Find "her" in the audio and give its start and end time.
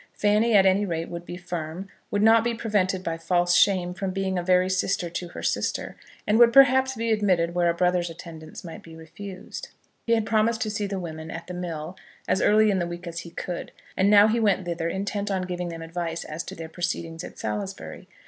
5.27-5.43